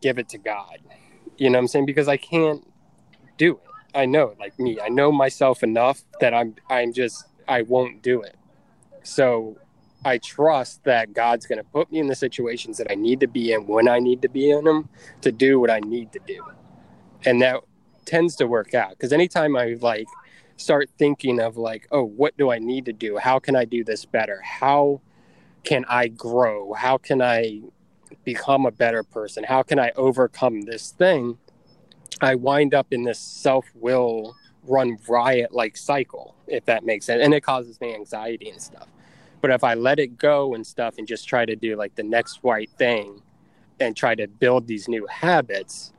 [0.00, 0.78] give it to god.
[1.36, 1.86] You know what i'm saying?
[1.86, 2.66] Because i can't
[3.36, 3.62] do it.
[3.94, 4.78] I know like me.
[4.80, 8.36] I know myself enough that i'm i'm just i won't do it.
[9.02, 9.58] So
[10.04, 13.26] i trust that god's going to put me in the situations that i need to
[13.26, 14.88] be in when i need to be in them
[15.20, 16.40] to do what i need to do.
[17.24, 17.60] And that
[18.04, 18.90] tends to work out.
[18.90, 20.06] Because anytime I like
[20.58, 23.16] start thinking of like, oh, what do I need to do?
[23.16, 24.42] How can I do this better?
[24.42, 25.00] How
[25.64, 26.74] can I grow?
[26.74, 27.62] How can I
[28.24, 29.44] become a better person?
[29.44, 31.38] How can I overcome this thing?
[32.20, 37.22] I wind up in this self will run riot like cycle, if that makes sense.
[37.22, 38.88] And it causes me anxiety and stuff.
[39.40, 42.02] But if I let it go and stuff and just try to do like the
[42.02, 43.22] next right thing
[43.78, 45.92] and try to build these new habits,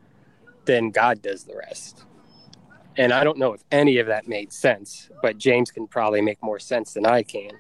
[0.66, 2.04] then God does the rest.
[3.00, 6.44] And I don't know if any of that made sense, but James can probably make
[6.44, 7.52] more sense than I can.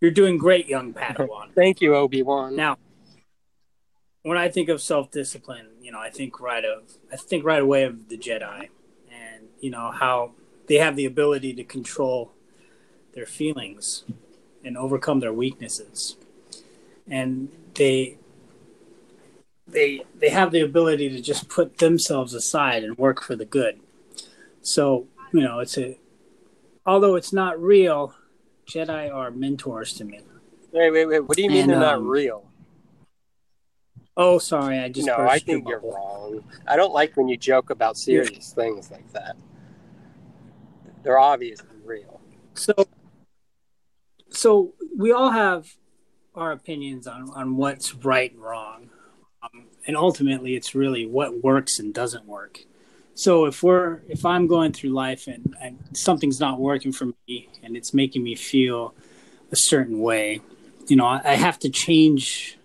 [0.00, 1.52] You're doing great, young Padawan.
[1.54, 2.56] Thank you, Obi Wan.
[2.56, 2.78] Now,
[4.22, 7.60] when I think of self discipline, you know, I think right of I think right
[7.60, 8.70] away of the Jedi,
[9.12, 10.32] and you know how
[10.68, 12.32] they have the ability to control
[13.12, 14.04] their feelings
[14.64, 16.16] and overcome their weaknesses,
[17.06, 18.16] and they
[19.68, 23.80] they they have the ability to just put themselves aside and work for the good.
[24.62, 25.98] So you know, it's a
[26.86, 28.14] although it's not real,
[28.66, 30.20] Jedi are mentors to me.
[30.72, 31.20] Wait, wait, wait.
[31.20, 32.44] What do you mean And, they're not um, real?
[34.16, 35.94] Oh, sorry, I just no, I think you're bubble.
[35.94, 36.44] wrong.
[36.66, 39.36] I don't like when you joke about serious things like that.
[41.04, 42.20] They're obviously real.
[42.54, 42.74] So,
[44.30, 45.76] so we all have
[46.34, 48.90] our opinions on on what's right and wrong,
[49.42, 52.64] um, and ultimately, it's really what works and doesn't work.
[53.14, 57.48] So if we're if I'm going through life and, and something's not working for me
[57.62, 58.94] and it's making me feel
[59.50, 60.40] a certain way,
[60.86, 62.58] you know, I, I have to change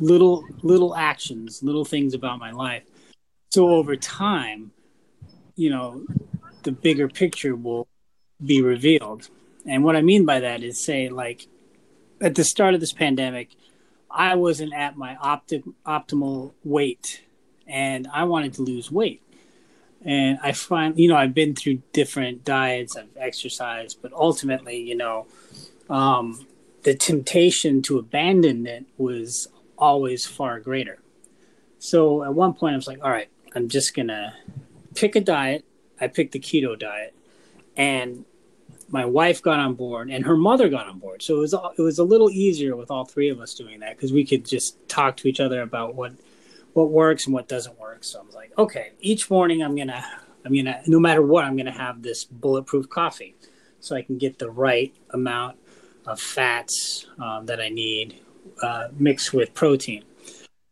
[0.00, 2.82] little little actions, little things about my life.
[3.50, 4.72] So over time,
[5.54, 6.04] you know,
[6.64, 7.86] the bigger picture will
[8.44, 9.28] be revealed.
[9.66, 11.46] And what I mean by that is say like
[12.20, 13.50] at the start of this pandemic,
[14.10, 17.22] I wasn't at my opti- optimal weight
[17.66, 19.22] and I wanted to lose weight.
[20.02, 24.96] And I find, you know, I've been through different diets, I've exercised, but ultimately, you
[24.96, 25.26] know,
[25.90, 26.46] um,
[26.82, 30.98] the temptation to abandon it was always far greater.
[31.78, 34.32] So at one point, I was like, all right, I'm just going to
[34.94, 35.64] pick a diet.
[36.00, 37.14] I picked the keto diet.
[37.76, 38.24] And
[38.90, 41.22] my wife got on board and her mother got on board.
[41.22, 43.96] So it was it was a little easier with all three of us doing that
[43.96, 46.12] because we could just talk to each other about what
[46.72, 48.04] what works and what doesn't work.
[48.04, 50.04] So I was like, okay, each morning I'm gonna
[50.44, 53.36] I'm gonna no matter what I'm gonna have this bulletproof coffee,
[53.78, 55.56] so I can get the right amount
[56.06, 58.20] of fats um, that I need
[58.62, 60.04] uh, mixed with protein.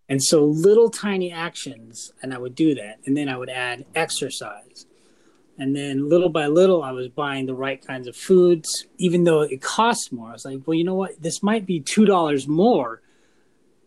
[0.08, 3.84] And so little tiny actions, and I would do that, and then I would add
[3.94, 4.86] exercise.
[5.58, 9.42] And then little by little, I was buying the right kinds of foods, even though
[9.42, 10.28] it costs more.
[10.28, 11.20] I was like, well, you know what?
[11.20, 13.02] This might be $2 more,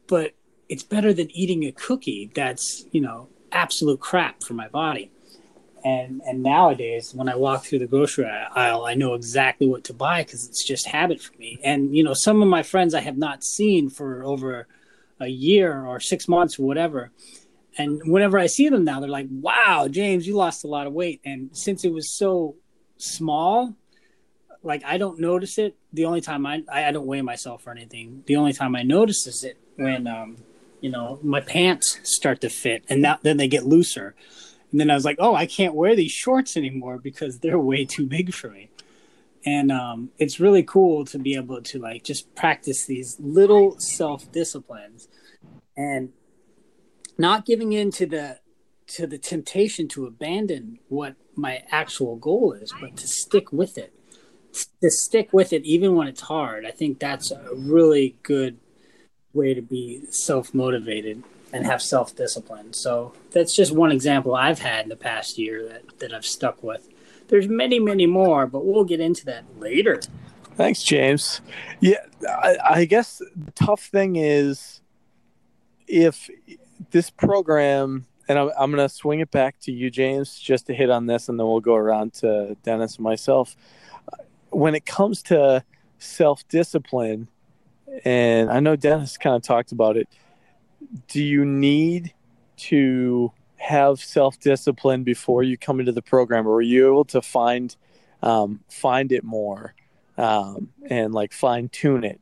[0.08, 0.34] but
[0.68, 5.12] it's better than eating a cookie that's, you know, absolute crap for my body.
[5.84, 9.94] And, and nowadays, when I walk through the grocery aisle, I know exactly what to
[9.94, 11.60] buy because it's just habit for me.
[11.64, 14.68] And, you know, some of my friends I have not seen for over
[15.20, 17.12] a year or six months or whatever.
[17.78, 20.94] And whenever I see them now, they're like, wow, James, you lost a lot of
[20.94, 21.22] weight.
[21.24, 22.56] And since it was so
[22.98, 23.76] small,
[24.64, 25.76] like I don't notice it.
[25.94, 28.24] The only time I, I don't weigh myself or anything.
[28.26, 30.38] The only time I notice is it when, um,
[30.82, 34.16] you know, my pants start to fit and that, then they get looser.
[34.72, 37.86] And then I was like, oh, I can't wear these shorts anymore because they're way
[37.86, 38.70] too big for me.
[39.44, 44.32] And um, it's really cool to be able to like just practice these little self
[44.32, 45.08] disciplines
[45.76, 46.14] and
[47.18, 48.40] not giving in to the
[48.88, 53.94] to the temptation to abandon what my actual goal is, but to stick with it.
[54.82, 56.66] To stick with it even when it's hard.
[56.66, 58.58] I think that's a really good
[59.34, 62.74] way to be self motivated and have self discipline.
[62.74, 66.62] So that's just one example I've had in the past year that, that I've stuck
[66.64, 66.88] with.
[67.30, 70.02] There's many, many more, but we'll get into that later.
[70.56, 71.40] Thanks, James.
[71.80, 74.82] Yeah, I, I guess the tough thing is
[75.88, 76.30] if
[76.90, 80.74] this program, and I'm, I'm going to swing it back to you, James, just to
[80.74, 83.56] hit on this, and then we'll go around to Dennis and myself.
[84.50, 85.64] When it comes to
[86.00, 87.28] self discipline,
[88.04, 90.08] and I know Dennis kind of talked about it,
[91.08, 92.14] do you need
[92.58, 97.22] to have self discipline before you come into the program, or are you able to
[97.22, 97.76] find
[98.22, 99.74] um, find it more
[100.18, 102.20] um, and like fine tune it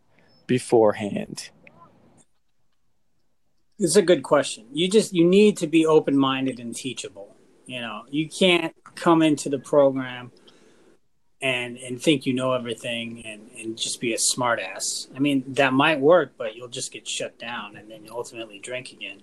[0.48, 1.50] beforehand?
[3.80, 4.66] It's a good question.
[4.74, 7.36] You just you need to be open minded and teachable.
[7.66, 10.32] You know, you can't come into the program
[11.42, 15.08] and and think you know everything and, and just be a smartass.
[15.16, 18.60] I mean, that might work, but you'll just get shut down and then you ultimately
[18.60, 19.22] drink again.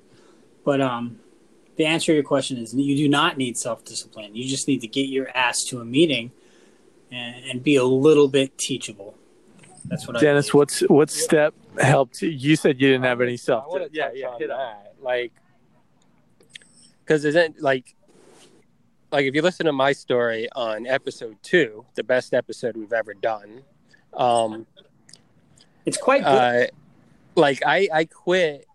[0.65, 1.21] But um
[1.77, 4.35] the answer to your question is you do not need self discipline.
[4.35, 6.33] You just need to get your ass to a meeting
[7.13, 9.19] and, and be a little bit teachable.
[9.89, 12.31] That's what Dennis, I what's what step helped you?
[12.31, 13.65] You said you didn't have any self.
[13.75, 14.59] I Yeah, yeah, on hit on.
[14.59, 14.95] that.
[15.01, 15.33] Like,
[17.01, 17.95] because isn't like,
[19.13, 23.15] like if you listen to my story on episode two, the best episode we've ever
[23.15, 23.63] done,
[24.15, 24.67] um,
[25.85, 26.29] it's quite good.
[26.29, 26.67] uh,
[27.37, 28.67] like I I quit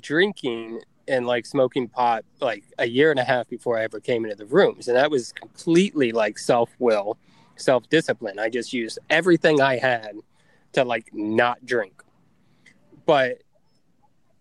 [0.00, 4.24] drinking and like smoking pot like a year and a half before I ever came
[4.24, 7.18] into the rooms, and that was completely like self will,
[7.56, 8.38] self discipline.
[8.38, 10.16] I just used everything I had
[10.72, 12.02] to like not drink,
[13.06, 13.42] but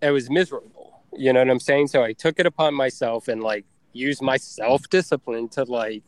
[0.01, 1.01] it was miserable.
[1.13, 1.87] You know what I'm saying?
[1.87, 6.03] So I took it upon myself and like used my self discipline to like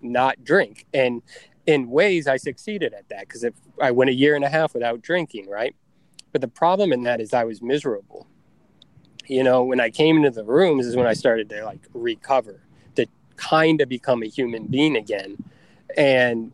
[0.00, 0.86] not drink.
[0.92, 1.22] And
[1.66, 4.74] in ways, I succeeded at that because if I went a year and a half
[4.74, 5.74] without drinking, right?
[6.32, 8.26] But the problem in that is I was miserable.
[9.26, 12.62] You know, when I came into the rooms is when I started to like recover,
[12.96, 15.36] to kind of become a human being again.
[15.96, 16.52] And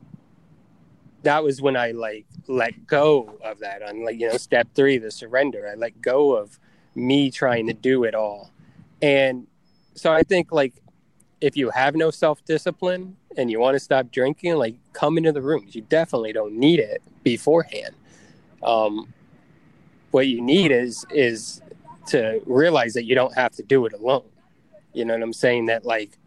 [1.24, 4.98] that was when I like let go of that on like, you know, step three,
[4.98, 5.68] the surrender.
[5.70, 6.58] I let go of
[6.94, 8.52] me trying to do it all.
[9.02, 9.46] And
[9.94, 10.74] so I think like
[11.40, 15.32] if you have no self discipline and you want to stop drinking, like come into
[15.32, 15.74] the rooms.
[15.74, 17.94] You definitely don't need it beforehand.
[18.62, 19.12] Um,
[20.10, 21.60] what you need is is
[22.06, 24.24] to realize that you don't have to do it alone.
[24.92, 25.66] You know what I'm saying?
[25.66, 26.18] That like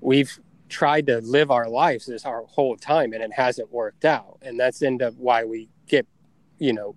[0.00, 0.38] we've
[0.70, 4.38] tried to live our lives this our whole time and it hasn't worked out.
[4.42, 6.06] And that's end up why we get,
[6.58, 6.96] you know,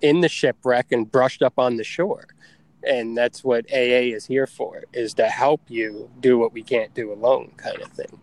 [0.00, 2.26] in the shipwreck and brushed up on the shore.
[2.86, 6.92] And that's what AA is here for, is to help you do what we can't
[6.92, 8.20] do alone kind of thing.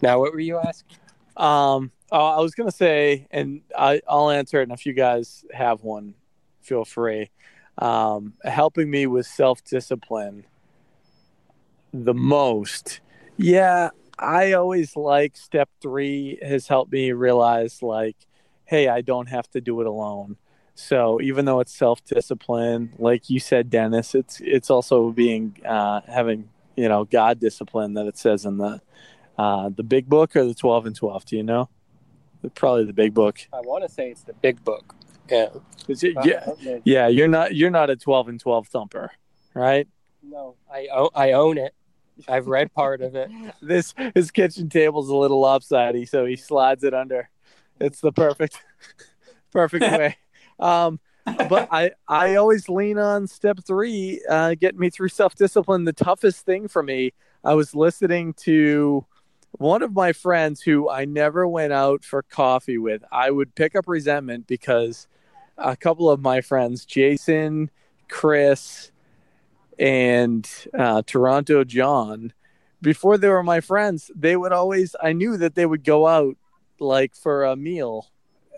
[0.00, 0.98] Now, what were you asking?
[1.36, 4.64] Um, uh, I was to say, and I, I'll answer it.
[4.64, 6.14] And if you guys have one,
[6.60, 7.30] feel free.
[7.78, 10.46] Um, helping me with self discipline
[11.92, 13.00] the most.
[13.36, 18.16] Yeah, I always like step three has helped me realize, like,
[18.64, 20.36] hey, I don't have to do it alone.
[20.74, 26.02] So even though it's self discipline, like you said, Dennis, it's it's also being uh,
[26.06, 28.80] having you know God discipline that it says in the
[29.38, 31.24] uh, the big book or the twelve and twelve.
[31.24, 31.68] Do you know?
[32.54, 33.40] Probably the big book.
[33.52, 34.94] I want to say it's the big book.
[35.28, 35.48] Yeah.
[35.88, 37.08] It, yeah, yeah.
[37.08, 39.10] You're not you're not a twelve and twelve thumper,
[39.54, 39.88] right?
[40.22, 41.74] No, I I own it.
[42.28, 43.30] I've read part of it.
[43.62, 47.28] this his kitchen table's a little lopsided, so he slides it under.
[47.80, 48.62] It's the perfect,
[49.52, 50.16] perfect way.
[50.58, 55.84] Um, but I I always lean on step three, uh, getting me through self discipline.
[55.84, 57.12] The toughest thing for me,
[57.44, 59.04] I was listening to
[59.52, 63.02] one of my friends who I never went out for coffee with.
[63.10, 65.08] I would pick up resentment because
[65.58, 67.70] a couple of my friends, Jason,
[68.08, 68.92] Chris,
[69.78, 72.32] and uh, Toronto John,
[72.80, 76.36] before they were my friends, they would always, I knew that they would go out
[76.78, 78.10] like for a meal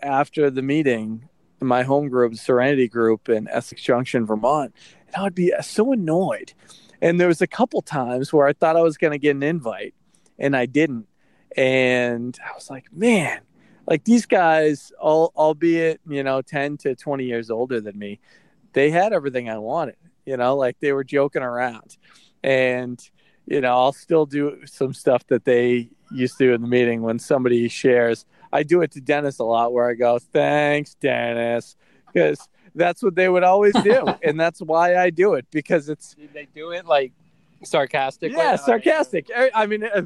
[0.03, 1.29] after the meeting,
[1.61, 4.75] my home group, Serenity Group in Essex Junction, Vermont.
[5.07, 6.53] And I would be so annoyed.
[7.01, 9.43] And there was a couple times where I thought I was going to get an
[9.43, 9.95] invite
[10.39, 11.07] and I didn't.
[11.57, 13.41] And I was like, man,
[13.87, 18.21] like these guys, all, albeit, you know, 10 to 20 years older than me,
[18.73, 19.97] they had everything I wanted
[20.29, 21.97] you know, like they were joking around.
[22.43, 23.01] And,
[23.47, 27.01] you know, I'll still do some stuff that they used to do in the meeting
[27.01, 28.27] when somebody shares.
[28.53, 31.77] I do it to Dennis a lot where I go, thanks, Dennis,
[32.13, 34.07] because that's what they would always do.
[34.23, 36.15] and that's why I do it because it's.
[36.15, 37.13] Did they do it like
[37.65, 38.33] sarcastic?
[38.33, 39.31] Yeah, sarcastic.
[39.35, 40.03] I mean, uh,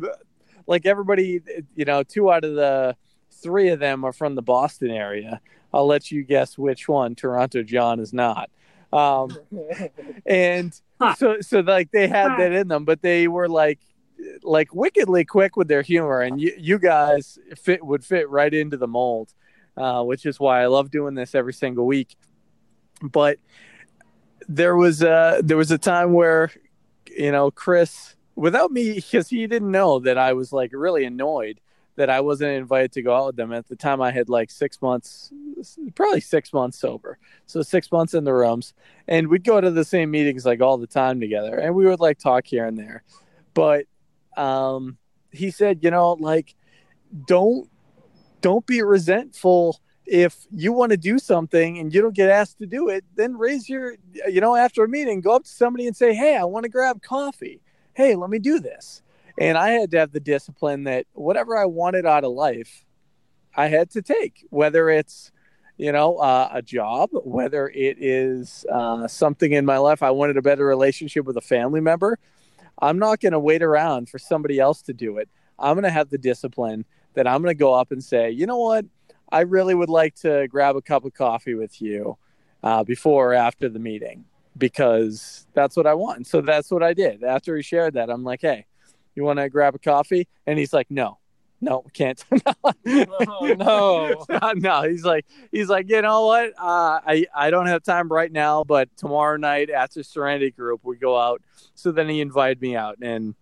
[0.69, 1.41] like everybody,
[1.75, 2.97] you know, two out of the
[3.43, 5.41] three of them are from the Boston area.
[5.75, 8.51] I'll let you guess which one Toronto John is not.
[8.93, 9.37] Um,
[10.27, 11.15] and huh.
[11.15, 12.37] so, so like they had huh.
[12.39, 13.81] that in them, but they were like,
[14.43, 18.77] like wickedly quick with their humor, and you, you guys fit would fit right into
[18.77, 19.33] the mold,
[19.77, 22.17] uh, which is why I love doing this every single week.
[23.03, 23.39] But
[24.49, 26.53] there was a there was a time where,
[27.17, 31.59] you know, Chris, without me, because he didn't know that I was like really annoyed
[31.97, 33.53] that I wasn't invited to go out with them.
[33.53, 35.33] At the time, I had like six months,
[35.95, 37.19] probably six months sober.
[37.47, 38.75] So six months in the rooms,
[39.09, 42.01] and we'd go to the same meetings like all the time together, and we would
[42.01, 43.03] like talk here and there.
[43.55, 43.87] But
[44.37, 44.97] um,
[45.31, 46.55] he said, you know, like
[47.27, 47.69] don't
[48.41, 52.67] don't be resentful if you want to do something and you don't get asked to
[52.67, 53.05] do it.
[53.15, 53.95] Then raise your,
[54.29, 56.69] you know, after a meeting, go up to somebody and say, hey, I want to
[56.69, 57.61] grab coffee.
[57.95, 59.03] Hey, let me do this
[59.43, 62.85] and I had to have the discipline that whatever I wanted out of life,
[63.57, 65.33] I had to take, whether it's,
[65.77, 70.01] you know, uh, a job, whether it is uh, something in my life.
[70.01, 72.21] I wanted a better relationship with a family member.
[72.81, 75.29] I'm not going to wait around for somebody else to do it.
[75.59, 78.47] I'm going to have the discipline that I'm going to go up and say, you
[78.47, 78.85] know what?
[79.33, 82.17] I really would like to grab a cup of coffee with you
[82.63, 84.25] uh, before or after the meeting
[84.57, 86.29] because that's what I want.
[86.29, 87.25] So that's what I did.
[87.25, 88.67] After he shared that, I'm like, hey,
[89.15, 90.29] you want to grab a coffee?
[90.47, 91.19] And he's like, no,
[91.63, 92.23] no, can't.
[92.85, 94.83] no, no.
[94.83, 96.53] He's like, he's like, you know what?
[96.59, 100.97] Uh, I I don't have time right now, but tomorrow night after Serenity Group, we
[100.97, 101.41] go out.
[101.75, 103.37] So then he invited me out, and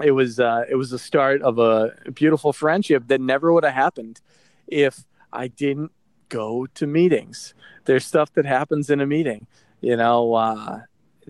[0.00, 3.74] it was uh, it was the start of a beautiful friendship that never would have
[3.74, 4.20] happened
[4.68, 5.90] if I didn't
[6.28, 7.54] go to meetings.
[7.84, 9.48] There's stuff that happens in a meeting,
[9.80, 10.80] you know, uh,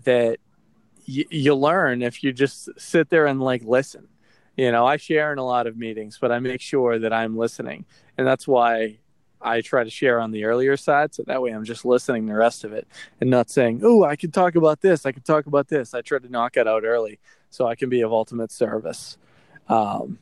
[0.03, 0.37] that
[1.05, 4.07] you learn if you just sit there and like listen.
[4.55, 7.35] You know, I share in a lot of meetings, but I make sure that I'm
[7.35, 7.85] listening.
[8.17, 8.99] And that's why
[9.41, 11.13] I try to share on the earlier side.
[11.13, 12.87] So that way I'm just listening the rest of it
[13.19, 15.05] and not saying, oh, I can talk about this.
[15.05, 15.93] I can talk about this.
[15.93, 19.17] I try to knock it out early so I can be of ultimate service.
[19.67, 20.19] Um,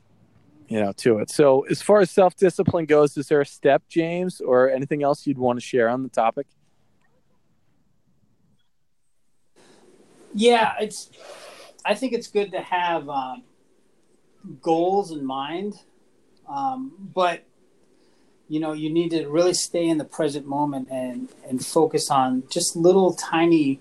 [0.67, 1.29] you know, to it.
[1.29, 5.27] So, as far as self discipline goes, is there a step, James, or anything else
[5.27, 6.47] you'd want to share on the topic?
[10.33, 11.09] Yeah, it's.
[11.83, 13.43] I think it's good to have um,
[14.61, 15.79] goals in mind,
[16.47, 17.43] um, but
[18.47, 22.43] you know you need to really stay in the present moment and and focus on
[22.49, 23.79] just little tiny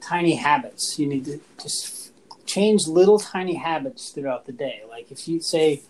[0.00, 0.98] tiny habits.
[0.98, 2.12] You need to just
[2.46, 4.82] change little tiny habits throughout the day.
[4.88, 5.82] Like if you say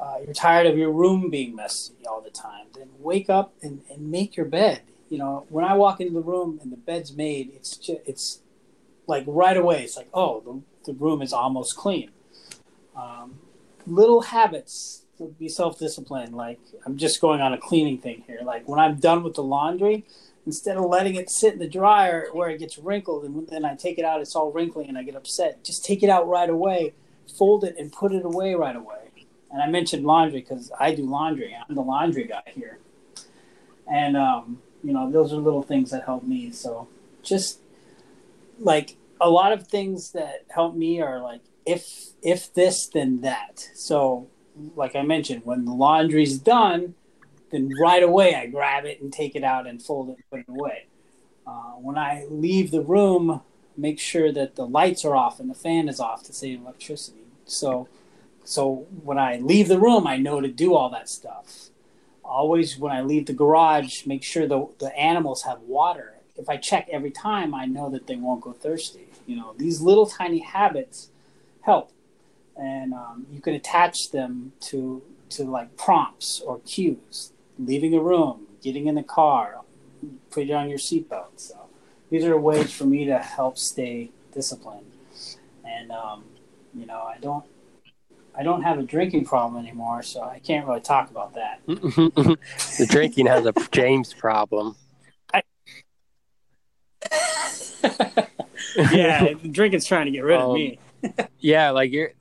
[0.00, 3.82] uh, you're tired of your room being messy all the time then wake up and,
[3.90, 4.82] and make your bed.
[5.10, 8.41] You know when i walk into the room and the bed's made it's just, it's
[9.12, 12.10] like right away it's like oh the, the room is almost clean.
[12.96, 13.38] Um,
[13.86, 18.40] little habits to be self-disciplined like i'm just going on a cleaning thing here.
[18.42, 20.04] Like when i'm done with the laundry
[20.44, 23.74] instead of letting it sit in the dryer where it gets wrinkled and then i
[23.74, 26.50] take it out it's all wrinkly and i get upset just take it out right
[26.50, 26.92] away
[27.38, 28.98] fold it and put it away right away.
[29.50, 31.54] And i mentioned laundry because i do laundry.
[31.54, 32.78] I'm the laundry guy here.
[33.86, 36.50] And um, you know those are little things that help me.
[36.52, 36.88] So
[37.22, 37.58] just
[38.58, 43.70] like a lot of things that help me are like if if this then that
[43.74, 44.28] so
[44.76, 46.94] like I mentioned, when the laundry's done,
[47.50, 50.40] then right away I grab it and take it out and fold it and put
[50.40, 50.86] it away.
[51.46, 53.42] Uh, when I leave the room,
[53.76, 57.24] make sure that the lights are off and the fan is off to save electricity.
[57.44, 57.88] So,
[58.44, 61.70] so when I leave the room, I know to do all that stuff.
[62.24, 66.14] Always, when I leave the garage, make sure the the animals have water.
[66.36, 69.08] If I check every time, I know that they won't go thirsty.
[69.26, 71.10] You know, these little tiny habits
[71.62, 71.92] help
[72.56, 77.32] and um, you can attach them to to like prompts or cues.
[77.58, 79.60] Leaving a room, getting in the car,
[80.30, 81.36] putting on your seatbelt.
[81.36, 81.56] So
[82.10, 84.90] these are ways for me to help stay disciplined.
[85.64, 86.24] And um,
[86.74, 87.44] you know, I don't
[88.34, 91.60] I don't have a drinking problem anymore, so I can't really talk about that.
[91.66, 94.76] the drinking has a James problem.
[95.32, 95.42] I...
[98.92, 100.78] yeah, drinking's trying to get rid um, of me.
[101.38, 102.12] yeah, like you're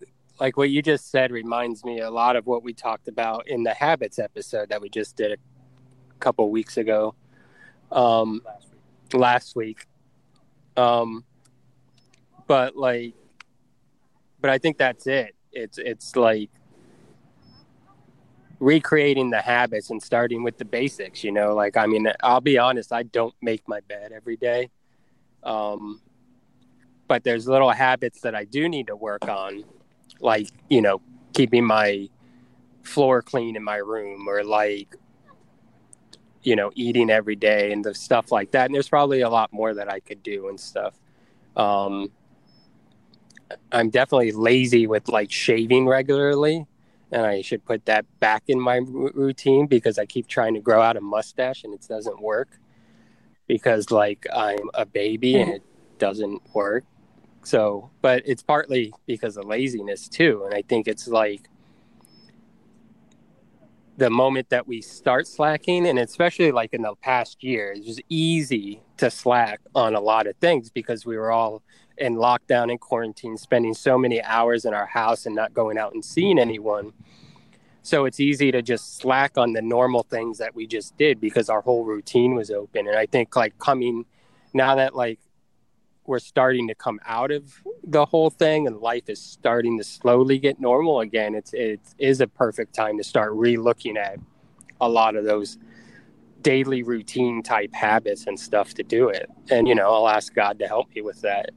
[0.41, 3.64] like what you just said reminds me a lot of what we talked about in
[3.64, 5.38] the habits episode that we just did a
[6.20, 7.14] couple weeks ago
[7.91, 9.88] um last week, last week.
[10.78, 11.24] um
[12.47, 13.14] but like
[14.41, 16.49] but i think that's it it's it's like
[18.59, 22.57] recreating the habits and starting with the basics you know like i mean i'll be
[22.57, 24.70] honest i don't make my bed every day
[25.44, 26.02] um
[27.08, 29.64] but there's little habits that i do need to work on
[30.22, 31.02] like you know
[31.34, 32.08] keeping my
[32.84, 34.96] floor clean in my room or like
[36.44, 38.66] you know eating every day and the stuff like that.
[38.66, 40.96] And there's probably a lot more that i could do and stuff.
[41.56, 42.12] Um
[43.72, 46.66] i'm definitely lazy with like shaving regularly
[47.12, 50.62] and i should put that back in my r- routine because i keep trying to
[50.62, 52.61] grow out a mustache and it doesn't work
[53.48, 55.56] because like i'm a baby and mm-hmm.
[55.58, 55.64] it
[56.00, 56.84] doesn't work
[57.44, 60.44] so, but it's partly because of laziness too.
[60.46, 61.48] And I think it's like
[63.98, 68.02] the moment that we start slacking, and especially like in the past year, it's just
[68.10, 71.62] easy to slack on a lot of things because we were all
[71.98, 75.94] in lockdown and quarantine, spending so many hours in our house and not going out
[75.94, 76.94] and seeing anyone.
[77.84, 81.49] So it's easy to just slack on the normal things that we just did because
[81.49, 82.88] our whole routine was open.
[82.88, 84.05] And I think like coming
[84.53, 85.19] now that like
[86.05, 87.53] we're starting to come out of
[87.84, 92.21] the whole thing and life is starting to slowly get normal again it's it is
[92.21, 94.17] a perfect time to start re-looking at
[94.82, 95.57] a lot of those
[96.41, 100.57] daily routine type habits and stuff to do it and you know i'll ask god
[100.57, 101.51] to help me with that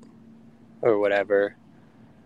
[0.82, 1.56] or whatever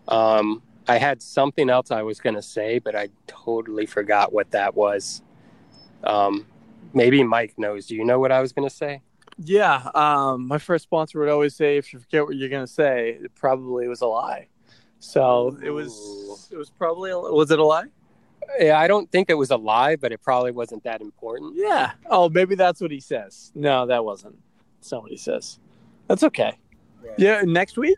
[0.09, 4.49] um i had something else i was going to say but i totally forgot what
[4.51, 5.21] that was
[6.03, 6.45] um
[6.93, 9.01] maybe mike knows do you know what i was going to say
[9.41, 12.71] yeah, um, my first sponsor would always say, "If you forget what you're going to
[12.71, 14.47] say, it probably was a lie."
[14.99, 15.65] So Ooh.
[15.65, 16.49] it was.
[16.51, 17.11] It was probably.
[17.11, 17.85] A, was it a lie?
[18.59, 21.53] Yeah, I don't think it was a lie, but it probably wasn't that important.
[21.55, 21.91] Yeah.
[22.09, 23.51] Oh, maybe that's what he says.
[23.55, 24.37] No, that wasn't.
[24.79, 25.59] That's not what he says.
[26.07, 26.57] That's okay.
[27.03, 27.11] Yeah.
[27.17, 27.97] yeah next week.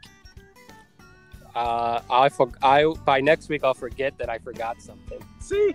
[1.56, 5.20] Uh, I for I by next week I'll forget that I forgot something.
[5.40, 5.74] See.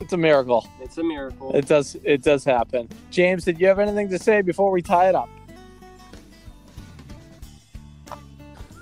[0.00, 0.66] It's a miracle.
[0.80, 1.54] It's a miracle.
[1.54, 1.96] It does.
[2.04, 2.88] It does happen.
[3.10, 5.28] James, did you have anything to say before we tie it up?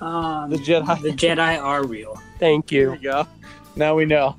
[0.01, 1.03] Um, The Jedi.
[1.03, 2.21] The Jedi are real.
[2.39, 2.91] Thank Here you.
[2.93, 3.27] we go.
[3.75, 4.37] Now we know.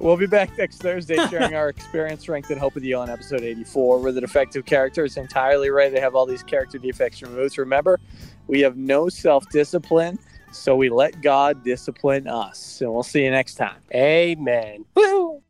[0.00, 3.40] We'll be back next Thursday sharing our experience, strength, and hope with you on episode
[3.40, 7.58] 84, where the defective character is entirely ready to have all these character defects removed.
[7.58, 7.98] Remember,
[8.46, 10.18] we have no self discipline,
[10.50, 12.80] so we let God discipline us.
[12.80, 13.80] And we'll see you next time.
[13.94, 14.84] Amen.
[14.94, 15.42] Woo!